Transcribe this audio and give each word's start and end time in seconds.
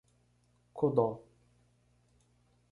Codó 0.79 1.07